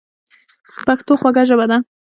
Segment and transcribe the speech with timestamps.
[0.85, 1.77] پښتو خوږه ژبه ده